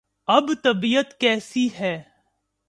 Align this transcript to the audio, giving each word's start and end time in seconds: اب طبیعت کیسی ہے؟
اب 0.27 0.49
طبیعت 0.63 1.19
کیسی 1.19 1.67
ہے؟ 1.79 1.95